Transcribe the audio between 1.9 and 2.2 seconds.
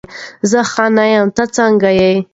یې؟